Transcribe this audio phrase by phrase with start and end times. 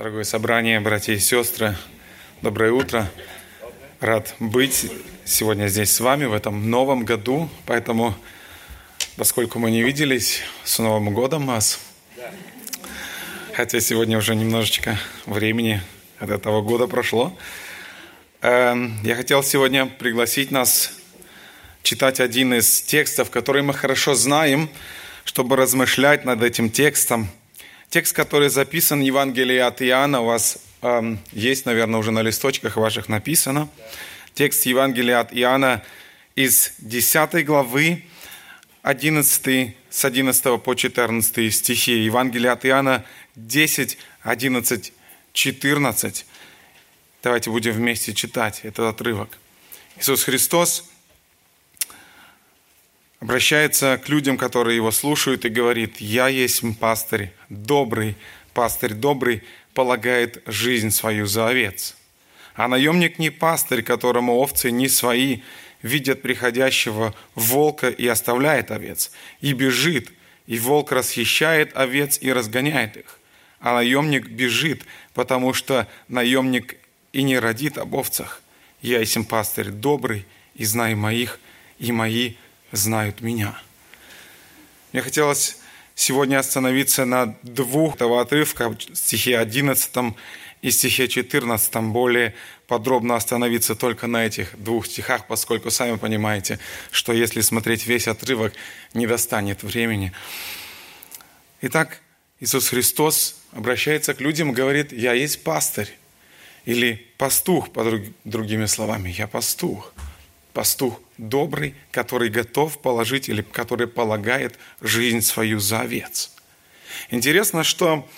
[0.00, 1.76] Дорогое собрание, братья и сестры,
[2.40, 3.06] доброе утро.
[4.00, 4.90] Рад быть
[5.26, 7.50] сегодня здесь с вами в этом новом году.
[7.66, 8.14] Поэтому,
[9.16, 11.80] поскольку мы не виделись, с Новым годом вас.
[13.52, 15.82] Хотя сегодня уже немножечко времени
[16.18, 17.36] от этого года прошло.
[18.40, 20.94] Эм, я хотел сегодня пригласить нас
[21.82, 24.70] читать один из текстов, который мы хорошо знаем,
[25.24, 27.28] чтобы размышлять над этим текстом–
[27.90, 32.76] Текст, который записан в Евангелии от Иоанна, у вас э, есть, наверное, уже на листочках
[32.76, 33.68] ваших написано.
[34.32, 35.82] Текст Евангелия от Иоанна
[36.36, 38.04] из 10 главы,
[38.82, 42.04] 11, с 11 по 14 стихи.
[42.04, 44.92] Евангелие от Иоанна 10, 11,
[45.32, 46.26] 14.
[47.24, 49.36] Давайте будем вместе читать этот отрывок.
[49.96, 50.88] Иисус Христос
[53.20, 58.16] обращается к людям, которые его слушают, и говорит, «Я есть пастырь, добрый,
[58.54, 59.42] пастырь добрый,
[59.74, 61.96] полагает жизнь свою за овец.
[62.54, 65.40] А наемник не пастырь, которому овцы не свои,
[65.82, 70.10] видят приходящего волка и оставляет овец, и бежит,
[70.46, 73.18] и волк расхищает овец и разгоняет их.
[73.60, 76.76] А наемник бежит, потому что наемник
[77.12, 78.42] и не родит об овцах.
[78.82, 81.38] Я есть пастырь добрый, и знаю моих,
[81.78, 82.34] и мои
[82.72, 83.60] знают меня.
[84.92, 85.58] Мне хотелось
[85.94, 90.14] сегодня остановиться на двух этого отрывка, стихе 11
[90.62, 92.34] и стихе 14, более
[92.66, 96.58] подробно остановиться только на этих двух стихах, поскольку сами понимаете,
[96.90, 98.52] что если смотреть весь отрывок,
[98.94, 100.12] не достанет времени.
[101.62, 102.00] Итак,
[102.40, 105.94] Иисус Христос обращается к людям и говорит, «Я есть пастырь».
[106.64, 107.84] Или пастух, по
[108.24, 109.92] другими словами, «Я пастух».
[110.52, 116.32] Пастух добрый, который готов положить или который полагает жизнь свою за овец.
[117.10, 118.08] Интересно, что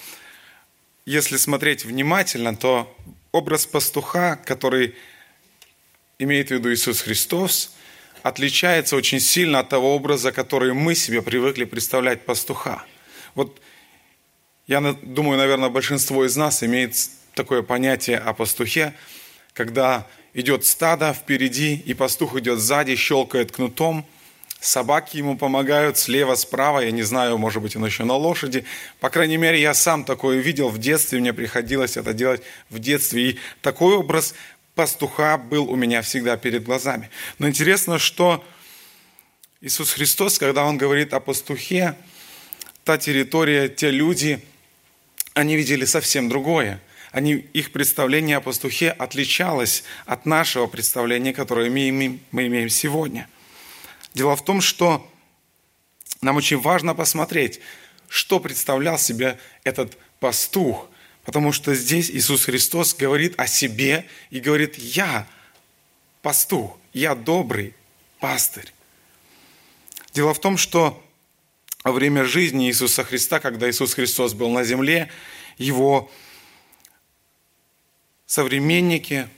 [1.05, 2.95] если смотреть внимательно, то
[3.33, 4.95] образ пастуха, который
[6.19, 7.75] имеет в виду Иисус Христос,
[8.23, 12.85] отличается очень сильно от того образа, который мы себе привыкли представлять пастуха.
[13.35, 13.61] Вот
[14.67, 16.95] я думаю, наверное, большинство из нас имеет
[17.35, 18.95] такое понятие о пастухе,
[19.55, 24.07] когда идет стадо впереди, и пастух идет сзади, щелкает кнутом.
[24.61, 26.81] Собаки ему помогают слева, справа.
[26.81, 28.65] Я не знаю, может быть, он еще на лошади.
[29.01, 31.19] По крайней мере, я сам такое видел в детстве.
[31.19, 33.31] Мне приходилось это делать в детстве.
[33.31, 34.35] И такой образ
[34.77, 37.11] пастуха был у меня всегда перед глазами.
[37.39, 38.45] Но интересно, что
[39.61, 41.97] Иисус Христос, когда Он говорит о пастухе,
[42.85, 44.45] та территория, те люди,
[45.35, 46.81] они видели совсем другое–
[47.13, 53.29] они, их представление о пастухе отличалось от нашего представления, которое мы имеем, мы имеем сегодня.
[54.15, 55.09] Дело в том, что
[56.23, 57.61] нам очень важно посмотреть,
[58.09, 60.89] что представлял себе этот пастух,
[61.25, 65.27] потому что здесь Иисус Христос говорит о себе и говорит, я
[66.23, 67.75] пастух, я добрый
[68.21, 68.73] пастырь.
[70.15, 71.03] Дело в том, что
[71.85, 75.11] во время жизни Иисуса Христа, когда Иисус Христос был на земле,
[75.59, 76.11] его
[78.33, 79.29] современники,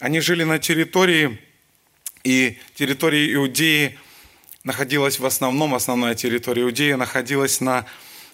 [0.00, 1.38] они жили на территории,
[2.24, 3.98] и территория Иудеи
[4.64, 7.86] находилась в основном, основная территория Иудеи находилась на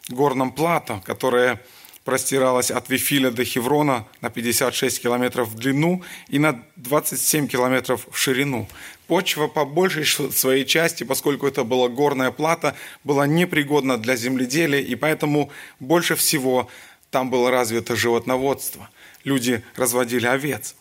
[0.09, 1.61] горном плато, которое
[2.05, 8.19] простиралось от Вифиля до Хеврона на 56 километров в длину и на 27 километров в
[8.19, 8.67] ширину.
[9.07, 12.75] Почва по большей своей части, поскольку это была горная плата,
[13.05, 16.69] была непригодна для земледелия, и поэтому больше всего
[17.13, 18.91] там было развито животноводство
[19.25, 20.77] люди разводили овец.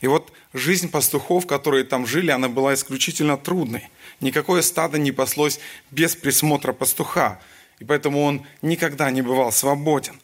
[0.00, 3.88] И вот жизнь пастухов, которые там жили, она была исключительно трудной.
[4.20, 5.60] Никакое стадо не паслось
[5.90, 7.40] без присмотра пастуха,
[7.78, 10.20] и поэтому он никогда не бывал свободен.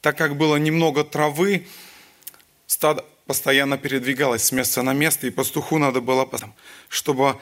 [0.00, 1.66] Так как было немного травы,
[2.66, 6.28] стадо постоянно передвигалось с места на место, и пастуху надо было,
[6.88, 7.38] чтобы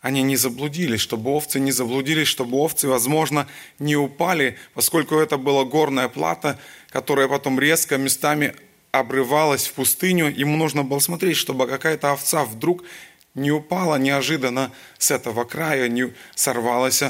[0.00, 3.46] они не заблудились, чтобы овцы не заблудились, чтобы овцы, возможно,
[3.78, 6.58] не упали, поскольку это была горная плата,
[6.90, 8.54] которая потом резко местами
[8.92, 12.84] обрывалась в пустыню, ему нужно было смотреть, чтобы какая-то овца вдруг
[13.34, 17.02] не упала неожиданно с этого края, не сорвалась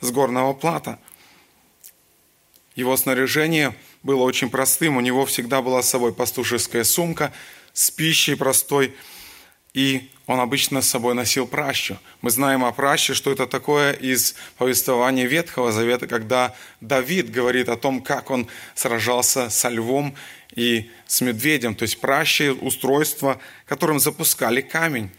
[0.00, 0.98] с горного плата.
[2.74, 7.32] Его снаряжение было очень простым, у него всегда была с собой пастушеская сумка
[7.72, 8.94] с пищей простой,
[9.72, 11.98] и он обычно с собой носил пращу.
[12.22, 17.76] Мы знаем о праще, что это такое из повествования Ветхого Завета, когда Давид говорит о
[17.76, 20.14] том, как он сражался со львом
[20.54, 25.10] и с медведем, то есть пращее устройство, которым запускали камень.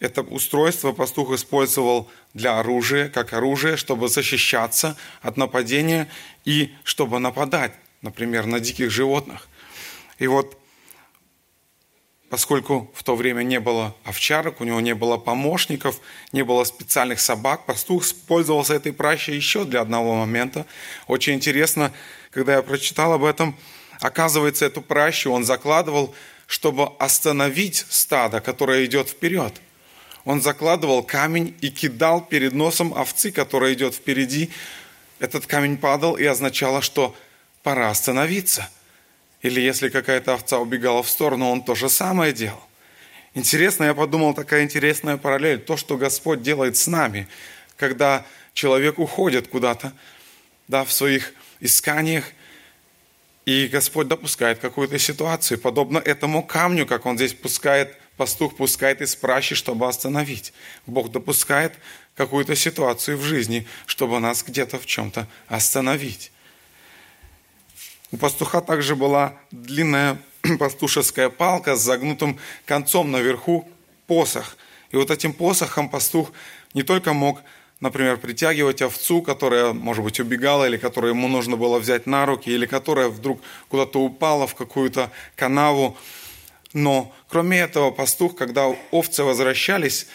[0.00, 6.08] Это устройство пастух использовал для оружия, как оружие, чтобы защищаться от нападения
[6.44, 9.48] и чтобы нападать, например, на диких животных.
[10.18, 10.56] И вот
[12.30, 16.00] поскольку в то время не было овчарок, у него не было помощников,
[16.32, 20.66] не было специальных собак, пастух пользовался этой пращей еще для одного момента.
[21.06, 21.92] Очень интересно,
[22.30, 23.56] когда я прочитал об этом,
[24.00, 26.14] оказывается, эту пращу он закладывал,
[26.46, 29.54] чтобы остановить стадо, которое идет вперед.
[30.24, 34.50] Он закладывал камень и кидал перед носом овцы, которая идет впереди.
[35.18, 37.14] Этот камень падал и означало, что
[37.62, 38.68] пора остановиться–
[39.42, 42.62] или если какая-то овца убегала в сторону, он то же самое делал.
[43.34, 45.60] Интересно, я подумал, такая интересная параллель.
[45.60, 47.28] То, что Господь делает с нами,
[47.76, 49.92] когда человек уходит куда-то,
[50.66, 52.24] да, в своих исканиях,
[53.44, 59.16] и Господь допускает какую-то ситуацию, подобно этому камню, как Он здесь пускает, пастух пускает из
[59.16, 60.52] пращи, чтобы остановить.
[60.86, 61.72] Бог допускает
[62.14, 66.32] какую-то ситуацию в жизни, чтобы нас где-то в чем-то остановить.
[68.10, 70.18] У пастуха также была длинная
[70.58, 73.68] пастушеская палка с загнутым концом наверху
[74.06, 74.56] посох.
[74.90, 76.32] И вот этим посохом пастух
[76.72, 77.42] не только мог,
[77.80, 82.50] например, притягивать овцу, которая, может быть, убегала, или которую ему нужно было взять на руки,
[82.50, 85.96] или которая вдруг куда-то упала в какую-то канаву.
[86.72, 90.06] Но кроме этого, пастух, когда овцы возвращались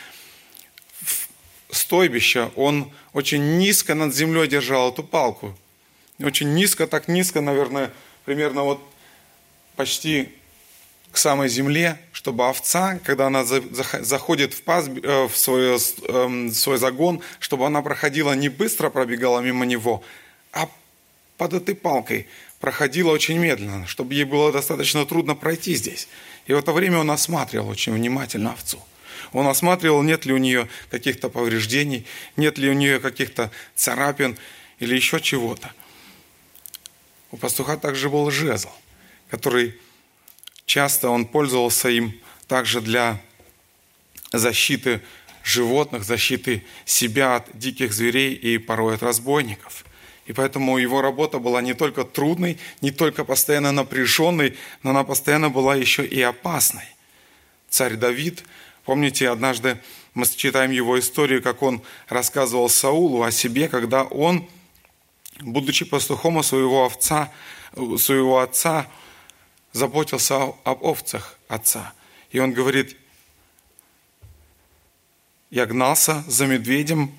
[1.02, 5.56] в стойбище, он очень низко над землей держал эту палку,
[6.20, 7.92] очень низко, так низко, наверное,
[8.26, 8.82] примерно вот
[9.76, 10.30] почти
[11.12, 15.78] к самой земле, чтобы овца, когда она заходит в, пас, э, в свой,
[16.08, 20.04] эм, свой загон, чтобы она проходила не быстро пробегала мимо него,
[20.52, 20.68] а
[21.38, 22.28] под этой палкой
[22.60, 26.08] проходила очень медленно, чтобы ей было достаточно трудно пройти здесь.
[26.48, 28.80] И в это время он осматривал очень внимательно овцу.
[29.34, 32.06] Он осматривал, нет ли у нее каких-то повреждений,
[32.38, 34.38] нет ли у нее каких-то царапин
[34.80, 35.74] или еще чего-то.
[37.34, 38.70] У пастуха также был жезл,
[39.28, 39.74] который
[40.68, 42.14] часто он пользовался им
[42.48, 43.20] также для
[44.32, 45.02] защиты
[45.44, 49.84] животных, защиты себя от диких зверей и порой от разбойников.
[50.28, 55.50] И поэтому его работа была не только трудной, не только постоянно напряженной, но она постоянно
[55.50, 56.86] была еще и опасной.
[57.68, 58.44] Царь Давид,
[58.86, 59.80] помните, однажды
[60.14, 64.48] мы читаем его историю, как он рассказывал Саулу о себе, когда он
[65.42, 67.32] будучи пастухом своего овца,
[67.98, 68.88] своего отца,
[69.72, 71.94] заботился об овцах отца.
[72.32, 72.98] И он говорит,
[75.50, 77.12] я гнался за медведем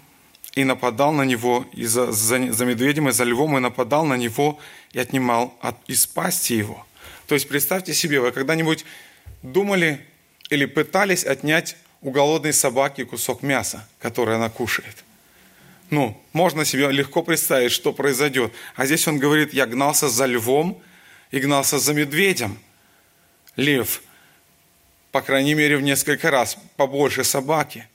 [0.54, 4.14] и нападал на него, и за, за, за медведем и за львом, и нападал на
[4.14, 4.58] него
[4.92, 6.86] и отнимал от, из пасти его.
[7.26, 8.84] То есть представьте себе, вы когда-нибудь
[9.42, 10.04] думали
[10.50, 15.04] или пытались отнять у голодной собаки кусок мяса, который она кушает–
[15.90, 18.52] ну, можно себе легко представить, что произойдет.
[18.74, 20.80] А здесь он говорит, я гнался за львом
[21.30, 22.58] и гнался за медведем.
[23.56, 24.02] Лев,
[25.12, 27.86] по крайней мере, в несколько раз побольше собаки.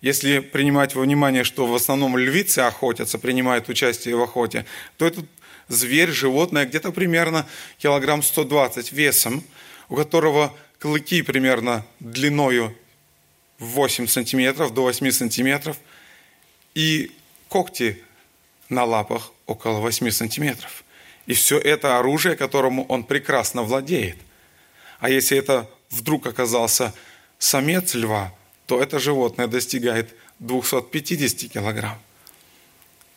[0.00, 4.64] Если принимать во внимание, что в основном львицы охотятся, принимают участие в охоте,
[4.96, 5.26] то этот
[5.68, 7.46] зверь, животное где-то примерно
[7.78, 9.42] килограмм 120 весом,
[9.88, 12.76] у которого клыки примерно длиною
[13.58, 15.76] 8 сантиметров до 8 сантиметров–
[16.76, 17.10] и
[17.48, 18.02] когти
[18.68, 20.84] на лапах около 8 сантиметров.
[21.24, 24.18] И все это оружие, которому он прекрасно владеет.
[25.00, 26.92] А если это вдруг оказался
[27.38, 28.32] самец льва,
[28.66, 31.98] то это животное достигает 250 килограмм.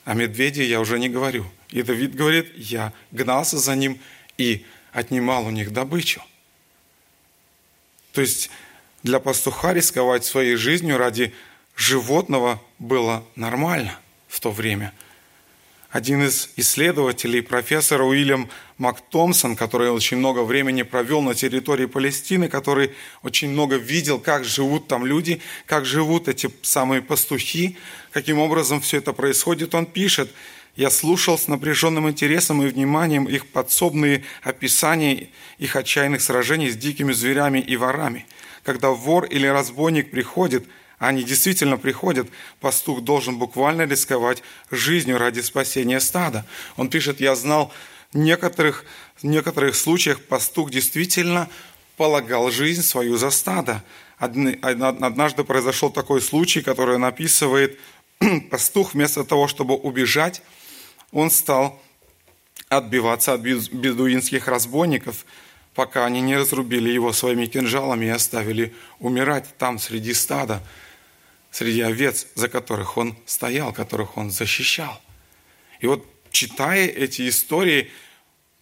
[0.06, 1.46] О медведе я уже не говорю.
[1.70, 4.00] И Давид говорит, я гнался за ним
[4.38, 6.24] и отнимал у них добычу.
[8.14, 8.50] То есть
[9.04, 11.34] для пастуха рисковать своей жизнью ради
[11.80, 14.94] животного было нормально в то время.
[15.90, 22.92] Один из исследователей, профессор Уильям МакТомсон, который очень много времени провел на территории Палестины, который
[23.24, 27.78] очень много видел, как живут там люди, как живут эти самые пастухи,
[28.12, 30.32] каким образом все это происходит, он пишет,
[30.76, 37.14] я слушал с напряженным интересом и вниманием их подсобные описания их отчаянных сражений с дикими
[37.14, 38.28] зверями и ворами.
[38.64, 40.68] Когда вор или разбойник приходит–
[41.00, 42.28] они действительно приходят,
[42.60, 46.46] пастух должен буквально рисковать жизнью ради спасения стада.
[46.76, 47.72] Он пишет, я знал
[48.14, 48.84] некоторых,
[49.16, 51.50] в некоторых случаях пастух действительно
[51.96, 53.82] полагал жизнь свою за стадо.
[54.18, 57.80] Однажды произошел такой случай, который он описывает,
[58.52, 60.42] пастух вместо того, чтобы убежать,
[61.14, 61.82] он стал
[62.68, 65.26] отбиваться от бедуинских разбойников,
[65.76, 70.62] пока они не разрубили его своими кинжалами и оставили умирать там среди стада
[71.52, 75.02] среди овец, за которых он стоял, которых он защищал.
[75.80, 77.90] И вот читая эти истории,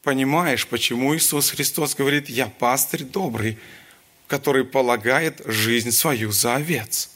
[0.03, 3.57] понимаешь, почему Иисус Христос говорит, я пастырь добрый,
[4.27, 7.09] который полагает жизнь свою за овец.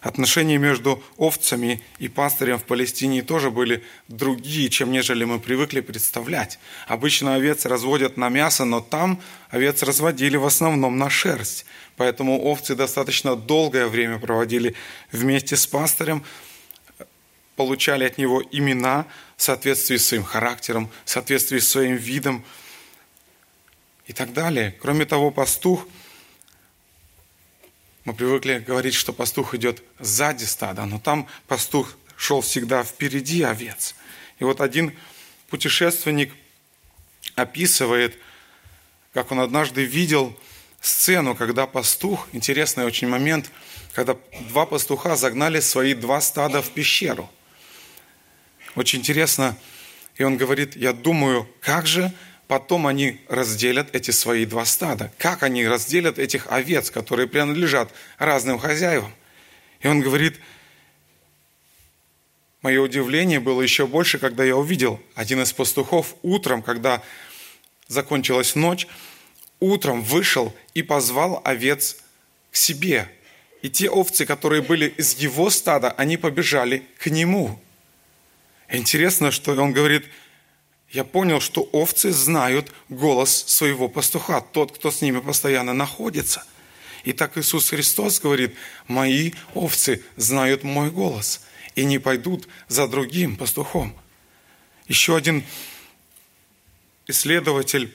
[0.00, 6.60] Отношения между овцами и пастырем в Палестине тоже были другие, чем нежели мы привыкли представлять.
[6.86, 11.66] Обычно овец разводят на мясо, но там овец разводили в основном на шерсть.
[11.96, 14.76] Поэтому овцы достаточно долгое время проводили
[15.10, 16.22] вместе с пастырем,
[17.56, 19.04] получали от него имена
[19.36, 22.44] в соответствии с своим характером, в соответствии с своим видом
[24.06, 24.76] и так далее.
[24.80, 25.88] Кроме того, пастух–
[28.08, 33.94] мы привыкли говорить, что пастух идет сзади стада, но там пастух шел всегда впереди овец.
[34.38, 34.96] И вот один
[35.50, 36.32] путешественник
[37.34, 38.16] описывает,
[39.12, 40.34] как он однажды видел
[40.80, 43.50] сцену, когда пастух, интересный очень момент,
[43.92, 44.16] когда
[44.48, 47.30] два пастуха загнали свои два стада в пещеру.
[48.74, 49.54] Очень интересно,
[50.16, 52.10] и он говорит, я думаю, как же
[52.48, 55.12] потом они разделят эти свои два стада.
[55.18, 59.14] Как они разделят этих овец, которые принадлежат разным хозяевам?
[59.80, 60.40] И он говорит,
[62.62, 67.02] мое удивление было еще больше, когда я увидел один из пастухов утром, когда
[67.86, 68.88] закончилась ночь,
[69.60, 71.98] утром вышел и позвал овец
[72.50, 73.10] к себе.
[73.60, 77.60] И те овцы, которые были из его стада, они побежали к нему.
[78.70, 80.06] Интересно, что он говорит–
[80.90, 86.44] я понял, что овцы знают голос своего пастуха, тот, кто с ними постоянно находится.
[87.04, 88.54] И так Иисус Христос говорит,
[88.86, 91.42] мои овцы знают мой голос
[91.74, 93.94] и не пойдут за другим пастухом.
[94.88, 95.44] Еще один
[97.06, 97.94] исследователь,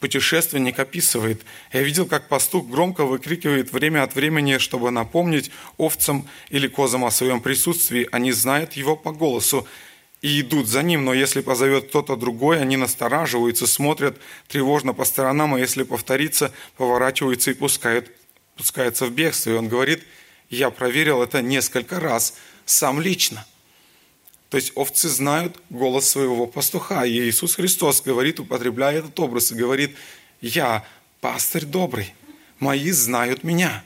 [0.00, 1.42] путешественник описывает,
[1.72, 7.10] я видел, как пастух громко выкрикивает время от времени, чтобы напомнить овцам или козам о
[7.10, 8.08] своем присутствии.
[8.10, 9.68] Они знают его по голосу
[10.22, 15.54] и идут за ним, но если позовет кто-то другой, они настораживаются, смотрят тревожно по сторонам,
[15.54, 18.10] а если повторится, поворачиваются и пускают,
[18.56, 19.50] пускаются в бегство.
[19.50, 20.04] И он говорит,
[20.48, 23.44] я проверил это несколько раз, сам лично.
[24.48, 27.04] То есть овцы знают голос своего пастуха.
[27.04, 29.96] И Иисус Христос говорит, употребляя этот образ, и говорит,
[30.40, 30.86] я
[31.20, 32.14] пастырь добрый,
[32.60, 33.82] мои знают меня.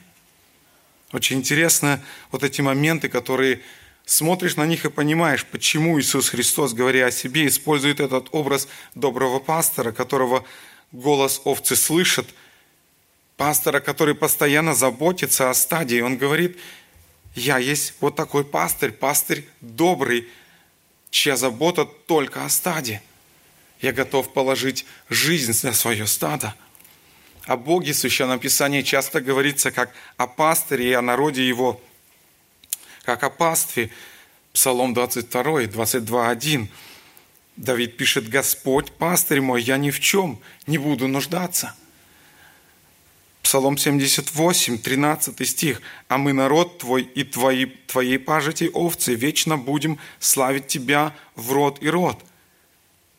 [1.13, 3.63] Очень интересно вот эти моменты, которые
[4.07, 9.41] смотришь на них и понимаешь, почему Иисус Христос, говоря о себе, использует этот образ доброго
[9.41, 10.45] пастора, которого
[10.93, 12.27] голос овцы слышит,
[13.37, 16.01] пастора, который постоянно заботится о стадии.
[16.01, 16.57] Он говорит,
[17.35, 20.29] я есть вот такой пастырь, пастырь добрый,
[21.11, 23.03] чья забота только о стаде.
[23.83, 26.55] Я готов положить жизнь на свое стадо.
[27.45, 31.81] О Боге в Священном Писании часто говорится как о пастыре и о народе его–
[33.07, 33.91] как о пастве.
[34.53, 36.67] Псалом 22, 22.1.
[37.57, 41.75] Давид пишет, «Господь, пастырь мой, я ни в чем не буду нуждаться».
[43.43, 45.81] Псалом 78, 13 стих.
[46.09, 51.79] «А мы народ твой и твои, твоей пажити овцы, вечно будем славить тебя в род
[51.81, 52.19] и род».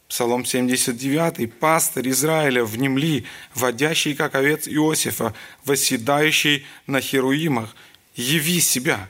[0.09, 1.53] Псалом 79.
[1.59, 3.23] «Пастырь Израиля внемли,
[3.55, 7.73] водящий, как овец Иосифа, восседающий на херуимах,
[8.15, 9.07] яви себя».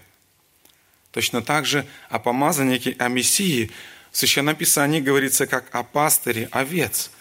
[1.11, 3.71] Точно так же о помазаннике, о Мессии
[4.11, 7.11] в Священном Писании говорится как о пастыре овец.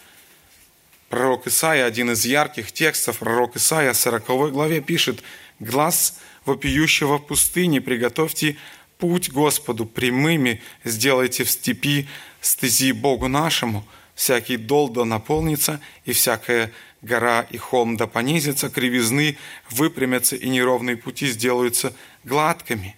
[1.08, 5.22] Пророк Исаия, один из ярких текстов, пророк Исаия в 40 главе пишет
[5.60, 8.56] «Глаз вопиющего в пустыне приготовьте
[8.98, 12.08] путь Господу прямыми, сделайте в степи
[12.40, 19.38] стези Богу нашему, всякий дол да наполнится, и всякая гора и холм да понизится, кривизны
[19.70, 21.92] выпрямятся, и неровные пути сделаются
[22.24, 22.96] гладкими».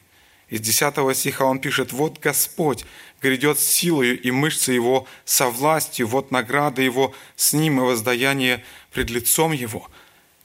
[0.49, 2.85] Из 10 стиха он пишет, «Вот Господь
[3.21, 9.11] грядет силою, и мышцы Его со властью, вот награда Его с Ним и воздаяние пред
[9.11, 9.91] лицом Его.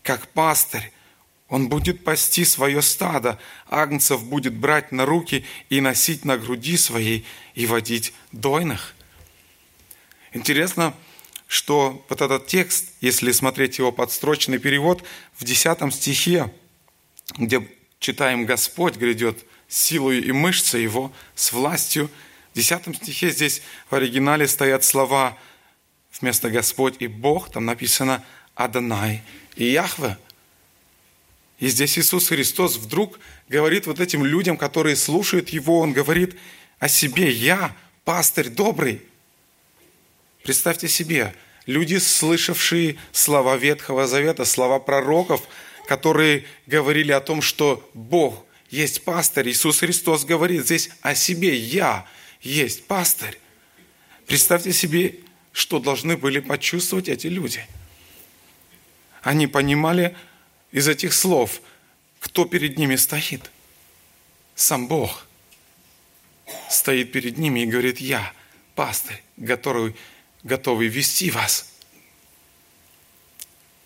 [0.02, 0.92] Как пастырь,
[1.48, 7.26] он будет пасти свое стадо, агнцев будет брать на руки и носить на груди своей
[7.56, 8.96] и водить дойных».
[10.34, 10.94] Интересно,
[11.48, 15.04] что вот этот текст, если смотреть его подстрочный перевод,
[15.38, 16.52] в 10 стихе,
[17.38, 17.66] где
[18.00, 22.10] читаем «Господь грядет силою и мышцей его, с властью.
[22.54, 25.36] В 10 стихе здесь в оригинале стоят слова
[26.20, 29.24] вместо Господь и Бог, там написано Адонай
[29.56, 30.18] и Яхве.
[31.58, 36.38] И здесь Иисус Христос вдруг говорит вот этим людям, которые слушают Его, Он говорит
[36.78, 39.02] о себе, я пастырь добрый.
[40.44, 41.34] Представьте себе,
[41.66, 45.48] люди, слышавшие слова Ветхого Завета, слова пророков,
[45.88, 49.50] которые говорили о том, что Бог– есть пастырь.
[49.50, 51.56] Иисус Христос говорит здесь о себе.
[51.56, 52.08] Я
[52.42, 53.38] есть пастырь.
[54.26, 55.20] Представьте себе
[55.54, 57.66] что должны были почувствовать эти люди.
[59.22, 60.18] Они понимали
[60.72, 61.62] из этих слов,
[62.20, 63.52] кто перед ними стоит.
[64.56, 65.28] Сам Бог
[66.70, 68.34] стоит перед ними и говорит, я,
[68.74, 69.96] пастырь, готовый,
[70.42, 71.72] готовый вести вас.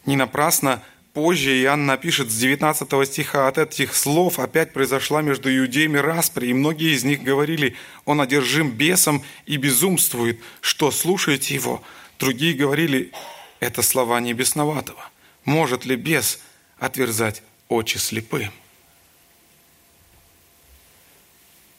[0.05, 0.81] Не напрасно
[1.17, 6.53] позже Иоанн напишет с 19 стиха, от этих слов опять произошла между иудеями распри, и
[6.53, 11.81] многие из них говорили, он одержим бесом и безумствует, что слушаете его.
[12.19, 13.11] Другие говорили,
[13.59, 15.09] это слова не бесноватого.
[15.43, 16.39] Может ли бес
[16.77, 18.51] отверзать очи слепым?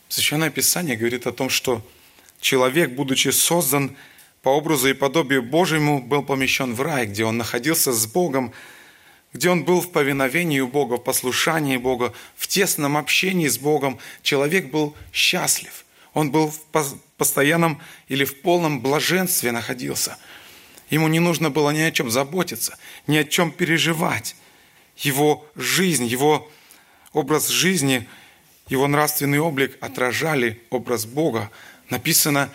[0.09, 1.81] Священное Писание говорит о том, что
[2.41, 3.97] человек, будучи создан
[4.43, 8.53] по образу и подобию Божьему, был помещен в рай, где он находился с Богом,
[9.33, 13.99] где он был в повиновении у Бога, в послушании Бога, в тесном общении с Богом,
[14.23, 15.85] человек был счастлив.
[16.15, 16.61] Он был в
[17.17, 20.17] постоянном или в полном блаженстве находился.
[20.91, 24.35] Ему не нужно было ни о чем заботиться, ни о чем переживать.
[24.97, 26.51] Его жизнь, его
[27.13, 28.09] образ жизни,
[28.69, 31.51] его нравственный облик отражали образ Бога.
[31.91, 32.51] Написано,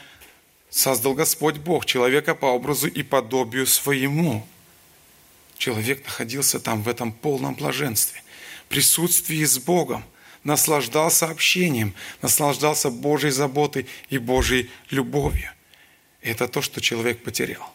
[0.69, 4.45] создал Господь Бог человека по образу и подобию своему–
[5.63, 8.21] человек находился там в этом полном блаженстве,
[8.67, 10.03] присутствии с Богом,
[10.43, 15.49] наслаждался общением, наслаждался Божьей заботой и Божьей любовью.
[16.21, 17.73] И это то, что человек потерял.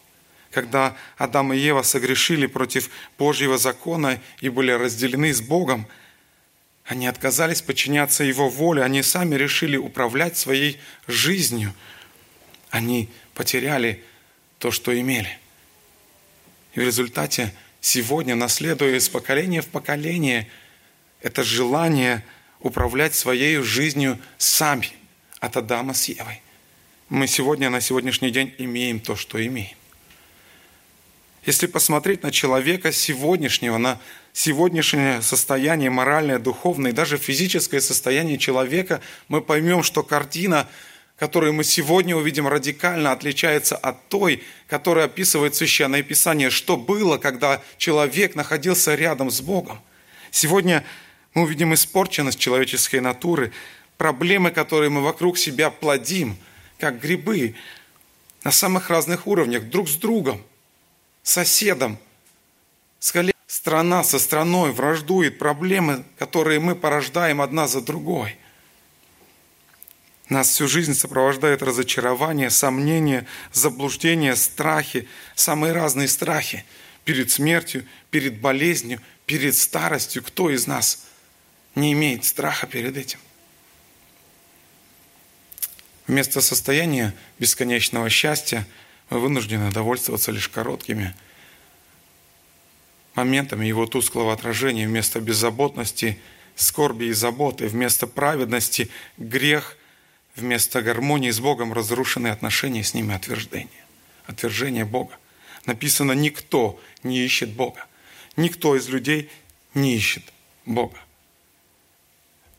[0.51, 5.87] Когда Адам и Ева согрешили против Божьего закона и были разделены с Богом,
[6.85, 11.73] они отказались подчиняться Его воле, они сами решили управлять своей жизнью.
[12.69, 14.03] Они потеряли
[14.59, 15.39] то, что имели.
[16.75, 17.51] И в результате
[17.81, 20.47] сегодня, наследуя из поколения в поколение,
[21.21, 22.23] это желание
[22.61, 24.89] управлять своей жизнью сами
[25.39, 26.41] от Адама с Евой.
[27.09, 29.75] Мы сегодня, на сегодняшний день имеем то, что имеем.
[31.45, 33.99] Если посмотреть на человека сегодняшнего, на
[34.33, 40.67] сегодняшнее состояние моральное, духовное и даже физическое состояние человека, мы поймем, что картина
[41.19, 47.61] которую мы сегодня увидим, радикально отличается от той, которая описывает Священное Писание, что было, когда
[47.77, 49.81] человек находился рядом с Богом.
[50.31, 50.85] Сегодня
[51.33, 53.51] мы увидим испорченность человеческой натуры,
[53.97, 56.37] проблемы, которые мы вокруг себя плодим,
[56.79, 57.55] как грибы,
[58.45, 60.41] на самых разных уровнях, друг с другом,
[61.21, 61.97] соседом,
[62.99, 63.33] с коллегами.
[63.45, 68.37] Страна со страной враждует, проблемы, которые мы порождаем одна за другой–
[70.29, 76.65] нас всю жизнь сопровождает разочарование, сомнения, заблуждения, страхи, самые разные страхи
[77.03, 80.23] перед смертью, перед болезнью, перед старостью.
[80.23, 81.07] Кто из нас
[81.73, 83.19] не имеет страха перед этим?
[86.05, 88.67] Вместо состояния бесконечного счастья
[89.09, 91.15] мы вынуждены довольствоваться лишь короткими
[93.15, 94.87] моментами его тусклого отражения.
[94.87, 96.19] Вместо беззаботности,
[96.55, 99.77] скорби и заботы, вместо праведности, грех
[100.39, 103.85] вместо гармонии с Богом разрушены отношения с ними отверждение.
[104.25, 105.17] Отвержение Бога.
[105.65, 107.85] Написано, никто не ищет Бога.
[108.35, 109.29] Никто из людей
[109.73, 110.23] не ищет
[110.65, 110.97] Бога.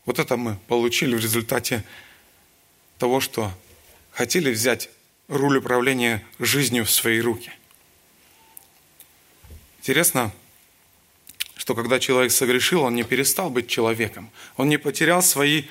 [0.07, 1.85] Вот это мы получили в результате
[2.99, 3.53] того, что
[4.11, 4.91] хотели взять
[5.29, 7.53] руль управления жизнью в свои руки.
[9.79, 10.33] Интересно,
[11.57, 14.31] что когда человек согрешил, он не перестал быть человеком.
[14.57, 15.65] Он не потерял свои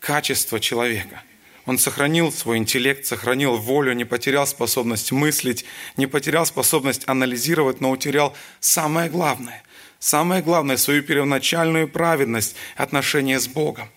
[0.00, 1.22] качества человека–
[1.66, 5.64] он сохранил свой интеллект, сохранил волю, не потерял способность мыслить,
[5.96, 9.62] не потерял способность анализировать, но утерял самое главное.
[9.98, 13.88] Самое главное– свою первоначальную праведность, отношения с Богом.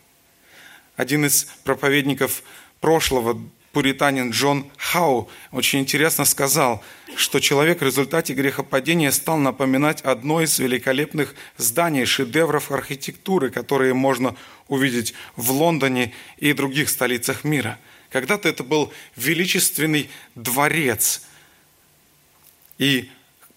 [0.95, 2.41] Один из проповедников
[2.81, 3.39] прошлого,
[3.71, 6.83] пуританин Джон Хау очень интересно сказал,
[7.15, 14.35] что человек в результате грехопадения стал напоминать одно из великолепных зданий, шедевров архитектуры, которые можно
[14.67, 17.79] увидеть в Лондоне и других столицах мира.
[18.09, 21.23] Когда-то это был величественный дворец.
[22.77, 23.09] И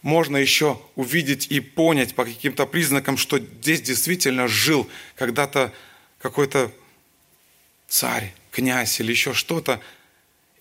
[0.02, 5.72] можно еще увидеть и понять по каким-то признакам, что здесь действительно жил когда-то
[6.18, 6.72] какой-то
[7.88, 9.80] царь, князь или еще что-то,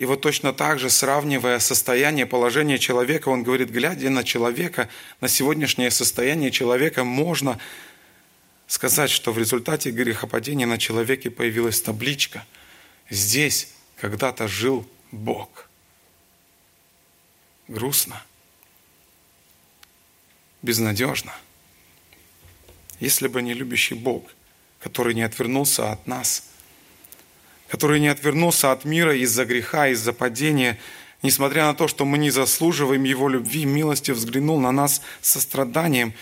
[0.01, 5.27] и вот точно так же, сравнивая состояние, положение человека, он говорит, глядя на человека, на
[5.27, 7.59] сегодняшнее состояние человека, можно
[8.65, 12.47] сказать, что в результате грехопадения на человеке появилась табличка.
[13.11, 15.69] Здесь когда-то жил Бог.
[17.67, 18.23] Грустно.
[20.63, 21.35] Безнадежно.
[22.99, 24.33] Если бы не любящий Бог,
[24.79, 26.45] который не отвернулся от нас–
[27.71, 30.77] который не отвернулся от мира из-за греха, из-за падения,
[31.21, 36.13] несмотря на то, что мы не заслуживаем Его любви, милости, взглянул на нас со страданием,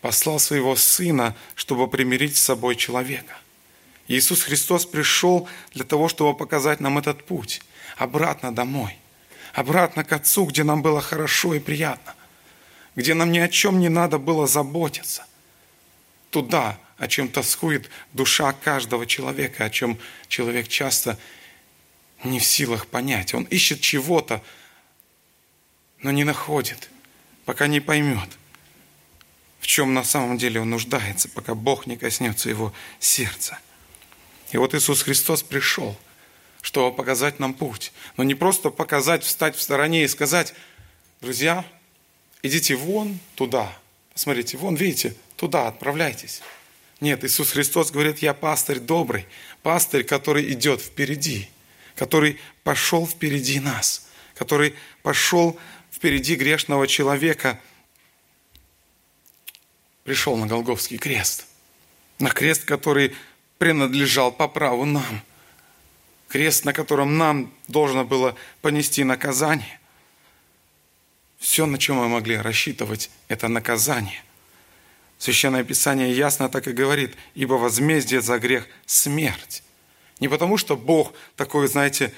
[0.00, 3.36] послал Своего Сына, чтобы примирить с собой человека.
[4.08, 7.62] Иисус Христос пришел для того, чтобы показать нам этот путь
[7.96, 8.98] обратно домой,
[9.54, 12.16] обратно к Отцу, где нам было хорошо и приятно,
[12.96, 15.24] где нам ни о чем не надо было заботиться,
[16.30, 21.18] туда, о чем тоскует душа каждого человека, о чем человек часто
[22.22, 23.32] не в силах понять.
[23.32, 24.42] Он ищет чего-то,
[26.02, 26.90] но не находит,
[27.46, 28.28] пока не поймет,
[29.60, 33.58] в чем на самом деле он нуждается, пока Бог не коснется его сердца.
[34.52, 35.98] И вот Иисус Христос пришел,
[36.60, 37.92] чтобы показать нам путь.
[38.18, 40.52] Но не просто показать, встать в стороне и сказать,
[41.22, 41.64] друзья,
[42.42, 43.74] идите вон туда.
[44.12, 46.42] Посмотрите, вон, видите, туда отправляйтесь.
[47.00, 49.26] Нет, Иисус Христос говорит, я пастырь добрый,
[49.62, 51.48] пастырь, который идет впереди–
[52.00, 55.58] который пошел впереди нас, который пошел
[55.92, 57.60] впереди грешного человека,
[60.04, 61.46] пришел на Голговский крест,
[62.18, 63.14] на крест, который
[63.58, 65.20] принадлежал по праву нам,
[66.28, 69.78] крест, на котором нам должно было понести наказание.
[71.38, 74.24] Все, на чем мы могли рассчитывать, это наказание.
[75.20, 79.62] Священное Писание ясно так и говорит, ибо возмездие за грех– смерть.
[80.18, 82.14] Не потому, что Бог такой, знаете,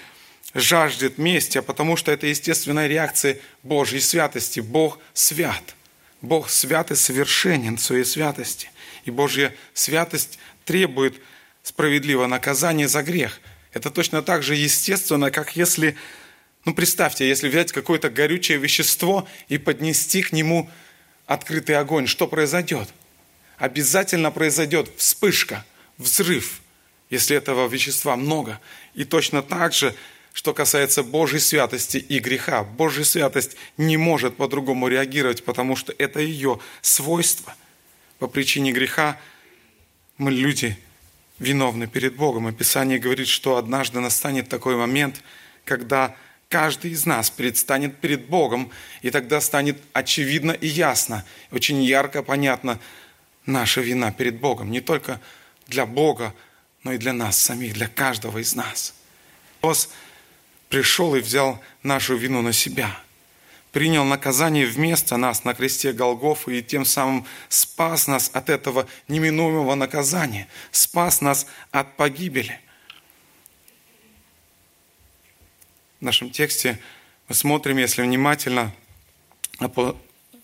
[0.54, 4.60] жаждет мести, а потому что это естественная реакция Божьей святости.
[4.60, 5.74] Бог свят.
[6.20, 8.70] Бог свят и совершенен в своей святости.
[9.04, 11.16] И Божья святость требует
[11.64, 13.40] справедливого наказания за грех.
[13.72, 15.96] Это точно так же естественно, как если,
[16.64, 20.70] ну представьте, если взять какое-то горючее вещество и поднести к нему
[21.32, 22.88] открытый огонь, что произойдет?
[23.58, 25.64] Обязательно произойдет вспышка,
[25.98, 26.60] взрыв–
[27.12, 28.58] если этого вещества много.
[28.94, 29.94] И точно так же,
[30.32, 32.64] что касается Божьей святости и греха.
[32.64, 37.54] Божья святость не может по-другому реагировать, потому что это ее свойство.
[38.18, 39.20] По причине греха
[40.16, 40.78] мы люди
[41.38, 42.48] виновны перед Богом.
[42.48, 45.22] И Писание говорит, что однажды настанет такой момент,
[45.66, 46.16] когда
[46.52, 52.78] каждый из нас предстанет перед Богом, и тогда станет очевидно и ясно, очень ярко понятно
[53.46, 54.70] наша вина перед Богом.
[54.70, 55.18] Не только
[55.66, 56.34] для Бога,
[56.84, 58.92] но и для нас самих, для каждого из нас.
[59.62, 59.88] Христос
[60.68, 62.98] пришел и взял нашу вину на себя,
[63.72, 69.74] принял наказание вместо нас на кресте Голгофа и тем самым спас нас от этого неминуемого
[69.74, 72.60] наказания, спас нас от погибели.
[76.02, 76.80] В нашем тексте
[77.28, 78.74] мы смотрим, если внимательно,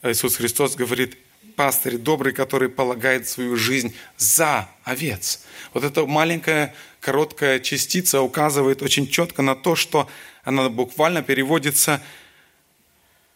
[0.05, 1.18] Иисус Христос говорит,
[1.57, 5.40] пастырь добрый, который полагает свою жизнь за овец.
[5.75, 10.09] Вот эта маленькая короткая частица указывает очень четко на то, что
[10.44, 12.01] она буквально переводится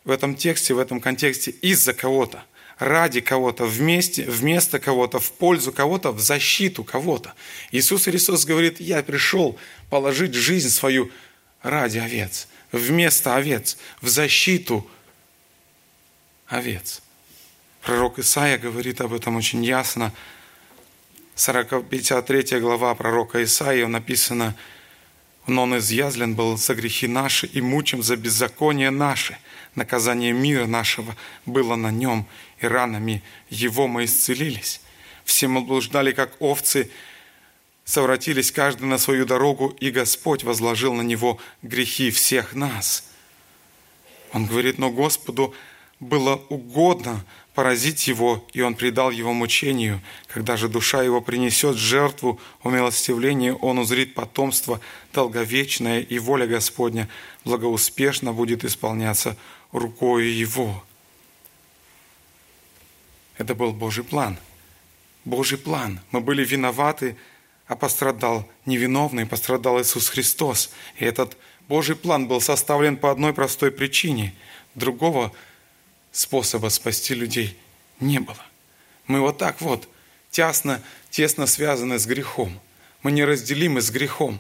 [0.04, 2.44] в этом тексте, в этом контексте из-за кого-то,
[2.78, 7.34] ради кого-то, вместе, вместо кого-то, в пользу кого-то, в защиту кого-то.
[7.72, 9.58] Иисус Христос говорит, я пришел
[9.90, 11.10] положить жизнь свою
[11.62, 14.88] ради овец, вместо овец, в защиту
[16.46, 17.02] овец.
[17.82, 20.12] Пророк Исаия говорит об этом очень ясно.
[21.34, 24.54] 40, 53 глава пророка Исаия написано,
[25.46, 29.36] «Но он изъязлен был за грехи наши и мучим за беззаконие наши.
[29.74, 32.26] Наказание мира нашего было на нем,
[32.60, 34.80] и ранами его мы исцелились.
[35.24, 36.90] Все мы блуждали, как овцы,
[37.84, 43.04] совратились каждый на свою дорогу, и Господь возложил на него грехи всех нас».
[44.32, 45.54] Он говорит, но Господу
[46.00, 50.00] было угодно поразить его, и он предал его мучению.
[50.26, 54.80] Когда же душа его принесет жертву умилостивления, он узрит потомство
[55.12, 57.08] долговечное, и воля Господня
[57.44, 59.36] благоуспешно будет исполняться
[59.70, 60.82] рукою его.
[63.36, 64.38] Это был Божий план.
[65.24, 66.00] Божий план.
[66.10, 67.16] Мы были виноваты,
[67.72, 70.70] а пострадал невиновный, пострадал Иисус Христос.
[70.98, 74.34] И этот Божий план был составлен по одной простой причине.
[74.74, 75.32] Другого
[76.10, 77.56] способа спасти людей
[77.98, 78.44] не было.
[79.06, 79.88] Мы вот так вот
[80.30, 82.60] тесно, тесно связаны с грехом.
[83.02, 84.38] Мы неразделимы с грехом.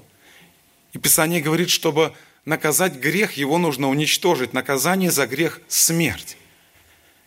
[0.92, 2.12] И Писание говорит, чтобы
[2.44, 4.52] наказать грех, его нужно уничтожить.
[4.52, 6.36] Наказание за грех– смерть.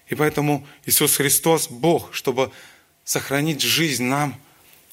[0.10, 2.52] И поэтому Иисус Христос, Бог, чтобы
[3.04, 4.40] сохранить жизнь нам,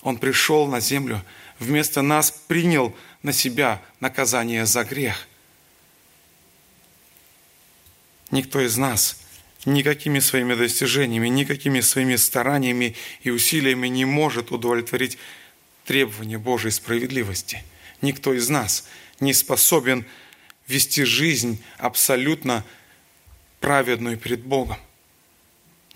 [0.02, 1.24] Он пришел на землю,
[1.58, 5.28] вместо нас принял на себя наказание за грех.
[8.30, 9.20] Никто из нас
[9.64, 15.18] никакими своими достижениями, никакими своими стараниями и усилиями не может удовлетворить
[15.84, 17.62] требования Божьей справедливости.
[18.00, 18.88] Никто из нас
[19.20, 20.04] не способен
[20.66, 22.64] вести жизнь абсолютно
[23.60, 24.78] праведную перед Богом.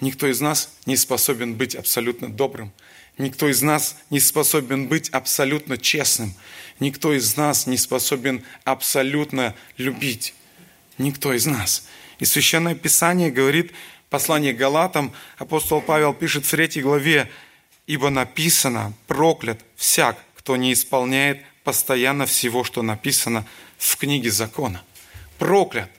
[0.00, 2.72] Никто из нас не способен быть абсолютно добрым.
[3.18, 6.34] Никто из нас не способен быть абсолютно честным.
[6.80, 10.34] Никто из нас не способен абсолютно любить.
[10.98, 11.86] Никто из нас.
[12.18, 13.72] И Священное Писание говорит,
[14.10, 17.30] послание Галатам, апостол Павел пишет в третьей главе,
[17.86, 23.46] «Ибо написано, проклят всяк, кто не исполняет постоянно всего, что написано
[23.78, 24.82] в книге закона».
[25.38, 25.90] Проклят.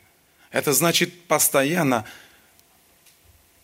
[0.51, 2.05] Это значит постоянно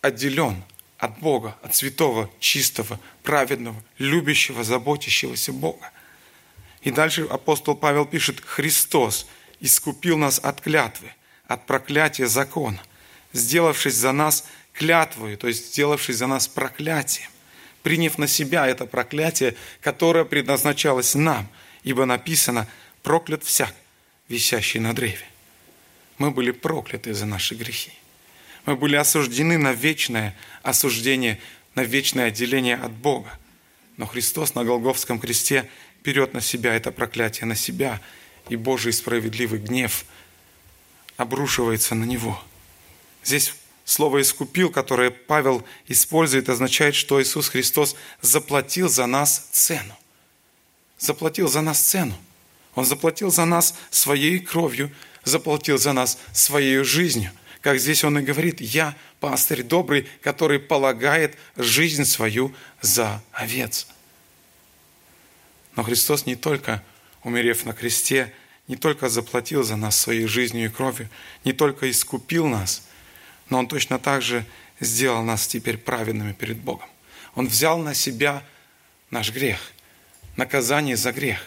[0.01, 0.63] отделен
[1.03, 5.91] от Бога, от святого, чистого, праведного, любящего, заботящегося Бога.
[6.81, 9.27] И дальше апостол Павел пишет, Христос
[9.59, 11.11] искупил нас от клятвы,
[11.45, 12.81] от проклятия закона,
[13.33, 17.29] сделавшись за нас клятвою, то есть сделавшись за нас проклятием,
[17.81, 21.49] приняв на себя это проклятие, которое предназначалось нам,
[21.83, 22.65] ибо написано
[23.01, 23.73] «проклят всяк,
[24.29, 25.27] висящий на древе».
[26.17, 27.91] Мы были прокляты за наши грехи.
[28.65, 31.39] Мы были осуждены на вечное осуждение,
[31.75, 33.37] на вечное отделение от Бога.
[33.97, 35.69] Но Христос на Голговском кресте
[36.03, 38.01] берет на себя это проклятие, на себя,
[38.49, 40.05] и Божий справедливый гнев
[41.17, 42.41] обрушивается на Него.
[43.23, 43.53] Здесь
[43.85, 49.95] слово «искупил», которое Павел использует, означает, что Иисус Христос заплатил за нас цену.
[50.97, 52.15] Заплатил за нас цену.
[52.75, 54.89] Он заплатил за нас своей кровью,
[55.25, 57.31] заплатил за нас своей жизнью–
[57.63, 63.87] как здесь он и говорит, я пастырь добрый, который полагает жизнь свою за овец.
[65.77, 66.83] Но Христос не только,
[67.23, 68.33] умерев на кресте,
[68.67, 71.09] не только заплатил за нас своей жизнью и кровью,
[71.45, 72.83] не только искупил нас,
[73.49, 74.45] но Он точно так же
[74.81, 76.89] сделал нас теперь праведными перед Богом.
[77.33, 78.43] Он взял на себя
[79.09, 79.71] наш грех,
[80.35, 81.39] наказание за грех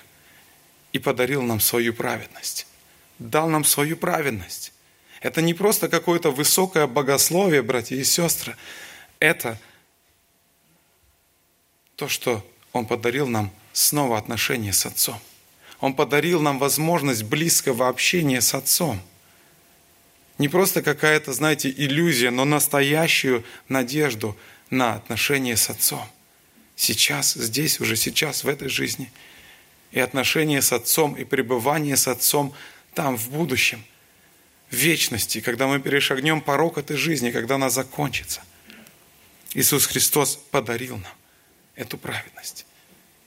[0.95, 2.67] и подарил нам свою праведность.
[3.19, 4.73] Дал нам свою праведность.
[5.27, 8.57] Это не просто какое-то высокое богословие, братья и сестры.
[9.19, 9.59] Это
[11.97, 15.19] то, что Он подарил нам снова отношения с Отцом.
[15.81, 19.01] Он подарил нам возможность близкого общения с Отцом.
[20.39, 24.37] Не просто какая-то, знаете, иллюзия, но настоящую надежду
[24.71, 26.07] на отношения с Отцом.
[26.77, 29.11] Сейчас, здесь, уже сейчас, в этой жизни.
[29.91, 32.55] И отношения с Отцом, и пребывание с Отцом
[32.95, 33.83] там, в будущем–
[34.71, 38.43] вечности, когда мы перешагнем порог этой жизни, когда она закончится.
[39.55, 41.13] Иисус Христос подарил нам
[41.75, 42.67] эту праведность.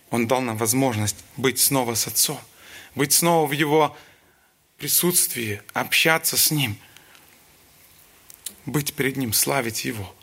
[0.09, 2.39] Он дал нам возможность быть снова с Отцом,
[2.95, 3.95] быть снова в Его
[4.77, 6.77] присутствии, общаться с Ним,
[8.65, 10.13] быть перед Ним, славить Его,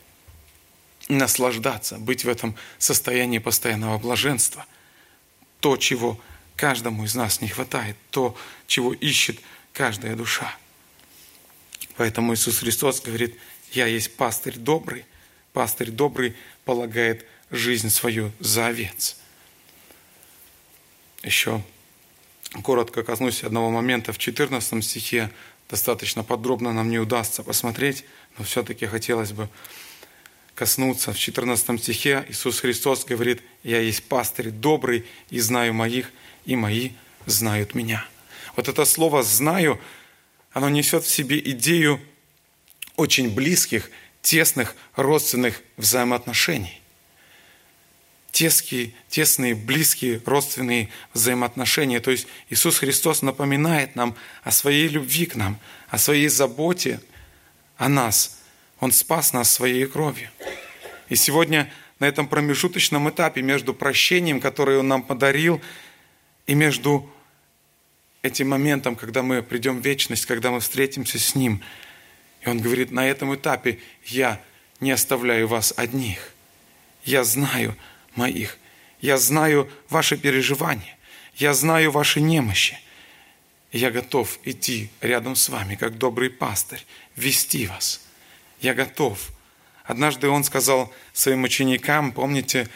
[1.09, 4.67] наслаждаться, быть в этом состоянии постоянного блаженства.
[5.61, 6.21] То, чего
[6.57, 9.41] каждому из нас не хватает, то, чего ищет
[9.73, 10.55] каждая душа–
[11.97, 13.37] Поэтому Иисус Христос говорит,
[13.73, 15.05] я есть пастырь добрый.
[15.53, 19.17] Пастырь добрый полагает жизнь свою за овец.
[21.23, 21.63] Еще
[22.63, 25.31] коротко коснусь одного момента в 14 стихе.
[25.69, 28.05] Достаточно подробно нам не удастся посмотреть,
[28.39, 29.49] но все-таки хотелось бы
[30.55, 31.13] коснуться.
[31.13, 36.13] В 14 стихе Иисус Христос говорит, «Я есть пастырь добрый, и знаю моих,
[36.45, 36.93] и мои
[37.27, 38.07] знают меня».
[38.55, 39.81] Вот это слово «знаю»
[40.57, 42.01] оно несет в себе идею
[42.97, 43.91] очень близких,
[44.23, 46.81] тесных, родственных взаимоотношений.
[48.33, 52.01] Теские, тесные, близкие, родственные взаимоотношения.
[52.01, 55.59] То есть Иисус Христос напоминает нам о своей любви к нам,
[55.91, 57.01] о своей заботе
[57.77, 58.39] о нас.
[58.81, 60.31] Он спас нас своей кровью.
[61.11, 65.61] И сегодня на этом промежуточном этапе между прощением, которое Он нам подарил,
[66.47, 67.11] и между
[68.27, 71.63] этим моментом, когда мы придем в вечность, когда мы встретимся с Ним.
[72.43, 74.41] И Он говорит, на этом этапе я
[74.81, 76.33] не оставляю вас одних.
[77.05, 77.77] Я знаю
[78.15, 78.59] моих.
[79.01, 80.97] Я знаю ваши переживания.
[81.37, 82.79] Я знаю ваши немощи.
[83.73, 86.85] я готов идти рядом с вами, как добрый пастырь,
[87.15, 88.01] вести вас.
[88.61, 89.31] Я готов.
[89.85, 92.69] Однажды он сказал своим ученикам, помните,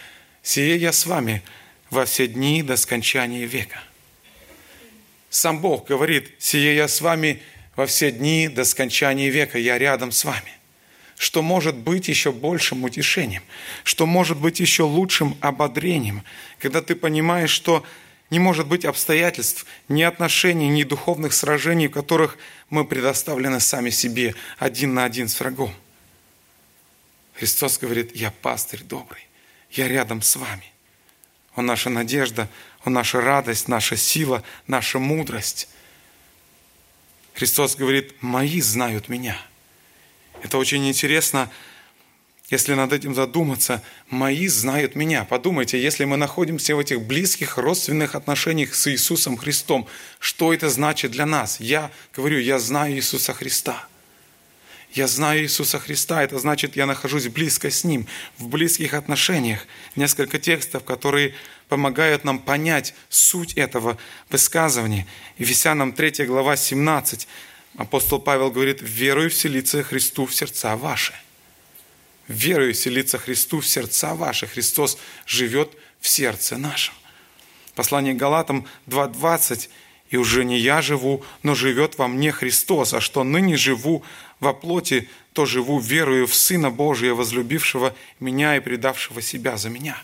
[0.43, 1.43] «Сие я с вами
[1.91, 3.83] во все дни до скончания века».
[5.31, 7.41] Сам Бог говорит, «Сие я с вами
[7.77, 10.53] во все дни до скончания века, я рядом с вами».
[11.17, 13.43] Что может быть еще большим утешением?
[13.85, 16.25] Что может быть еще лучшим ободрением?
[16.59, 17.85] Когда ты понимаешь, что
[18.31, 22.39] не может быть обстоятельств, ни отношений, ни духовных сражений, в которых
[22.71, 25.75] мы предоставлены сами себе один на один с врагом.
[27.35, 29.27] Христос говорит, я пастырь добрый,
[29.71, 30.73] я рядом с вами.
[31.57, 32.49] Он наша надежда,
[32.85, 35.69] Он наша радость, наша сила, наша мудрость.
[37.35, 39.41] Христос говорит, мои знают меня.
[40.43, 41.51] Это очень интересно,
[42.51, 45.25] если над этим задуматься, мои знают меня.
[45.25, 49.87] Подумайте, если мы находимся в этих близких родственных отношениях с Иисусом Христом,
[50.19, 51.61] что это значит для нас?
[51.61, 53.87] Я говорю, я знаю Иисуса Христа.
[54.93, 59.67] Я знаю Иисуса Христа, это значит, я нахожусь близко с Ним, в близких отношениях.
[59.95, 61.35] Несколько текстов, которые
[61.69, 63.99] помогают нам понять суть этого
[64.31, 65.07] высказывания.
[65.39, 67.29] Ефесянам 3 глава 17.
[67.77, 71.15] Апостол Павел говорит, «Верую вселиться Христу в сердца ваши».
[72.27, 74.49] Верою селиться Христу в сердца ваши.
[74.49, 76.95] Христос живет в сердце нашем.
[77.77, 79.69] Послание Галатам 2.20.
[80.11, 84.03] «И уже не я живу, но живет во мне Христос, а что ныне живу
[84.41, 90.03] во плоти, то живу верою в Сына Божия, возлюбившего меня и предавшего себя за меня».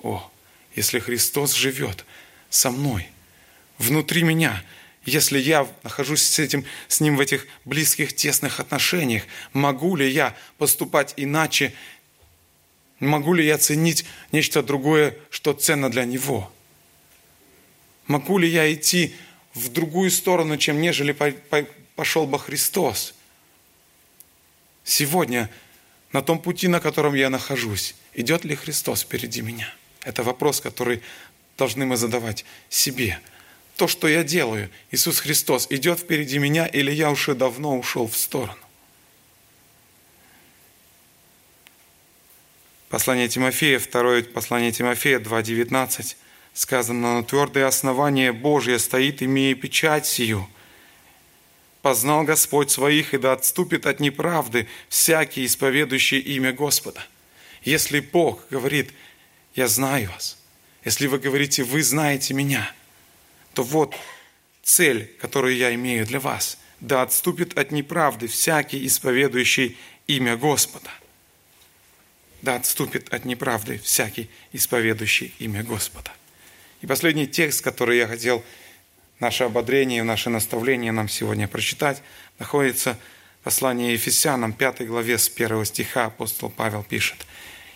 [0.00, 0.30] О,
[0.76, 2.04] если Христос живет
[2.50, 3.08] со мной,
[3.78, 4.62] внутри меня–
[5.08, 10.36] если я нахожусь с, этим, с ним в этих близких, тесных отношениях, могу ли я
[10.58, 11.72] поступать иначе?
[13.00, 16.52] Могу ли я ценить нечто другое, что ценно для него?
[18.06, 19.14] Могу ли я идти
[19.54, 21.16] в другую сторону, чем нежели
[21.94, 23.14] пошел бы Христос?
[24.88, 25.50] Сегодня
[26.12, 29.72] на том пути, на котором я нахожусь, идет ли Христос впереди меня?
[30.02, 31.02] Это вопрос, который
[31.56, 33.20] должны мы задавать себе–
[33.78, 38.16] то, что я делаю, Иисус Христос идет впереди меня или я уже давно ушел в
[38.16, 38.58] сторону.
[42.88, 46.16] Послание Тимофея, второе послание Тимофея 2.19
[46.54, 50.48] сказано, «На твердое основание Божие стоит, имея печать сию.
[51.82, 57.02] Познал Господь своих, и да отступит от неправды всякий, исповедующий имя Господа».
[57.62, 58.92] Если Бог говорит,
[59.54, 60.38] «Я знаю вас»,
[60.84, 62.72] если вы говорите, «Вы знаете меня»,
[63.54, 63.94] то вот
[64.62, 66.58] цель, которую я имею для вас.
[66.80, 70.90] Да отступит от неправды всякий, исповедующий имя Господа.
[72.42, 76.12] Да отступит от неправды всякий, исповедующий имя Господа.
[76.82, 78.44] И последний текст, который я хотел
[79.20, 82.02] наше ободрение, наше наставление нам сегодня прочитать,
[82.38, 82.98] находится
[83.40, 87.26] в послании Ефесянам, 5 главе с 1 стиха апостол Павел пишет.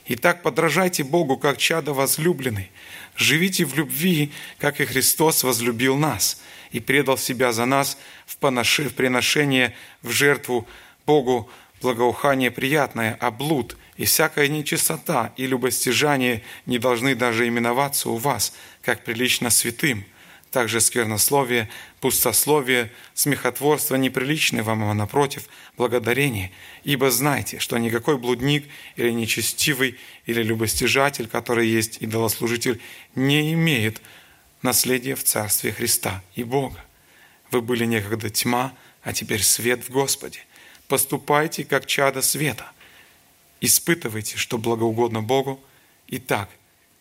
[0.07, 2.71] «Итак, подражайте Богу, как чадо возлюбленный,
[3.15, 8.89] Живите в любви, как и Христос возлюбил нас и предал себя за нас в, поноши,
[8.89, 10.67] в приношение в жертву.
[11.05, 11.51] Богу
[11.83, 18.55] благоухание приятное, а блуд и всякая нечистота и любостяжание не должны даже именоваться у вас,
[18.83, 20.07] как прилично святым–
[20.53, 21.69] также сквернословие,
[22.01, 26.53] пустословие, смехотворство неприличны вам, а напротив, благодарение.
[26.85, 32.81] Ибо знайте, что никакой блудник или нечестивый, или любостяжатель, который есть идолослужитель,
[33.15, 34.03] не имеет
[34.61, 36.85] наследия в Царстве Христа и Бога.
[37.51, 40.41] Вы были некогда тьма, а теперь свет в Господе.
[40.87, 42.71] Поступайте, как чада света.
[43.63, 45.65] Испытывайте, что благоугодно Богу.
[46.09, 46.51] И так,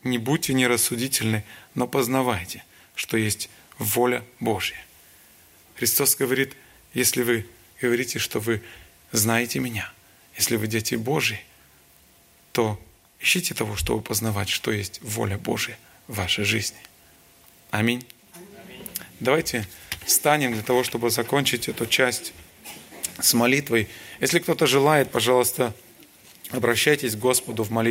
[0.04, 1.44] не будьте нерассудительны,
[1.76, 2.64] но познавайте–
[3.02, 4.78] что есть воля Божья.
[5.76, 6.56] Христос говорит,
[6.94, 7.48] если вы
[7.82, 8.62] говорите, что вы
[9.12, 9.92] знаете меня,
[10.38, 11.42] если вы дети Божьи,
[12.52, 12.80] то
[13.20, 16.78] ищите того, чтобы познавать, что есть воля Божья в вашей жизни.
[17.72, 18.06] Аминь.
[18.36, 18.86] Аминь.
[19.20, 19.68] Давайте
[20.06, 22.34] встанем для того, чтобы закончить эту часть
[23.20, 23.88] с молитвой.
[24.20, 25.74] Если кто-то желает, пожалуйста,
[26.52, 27.82] обращайтесь к Господу в молитве.